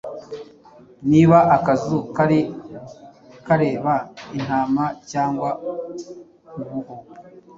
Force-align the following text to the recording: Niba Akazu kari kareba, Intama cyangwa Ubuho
Niba 1.09 1.37
Akazu 1.55 1.97
kari 2.15 2.39
kareba, 3.45 3.93
Intama 4.37 4.83
cyangwa 5.11 5.49
Ubuho 6.59 6.95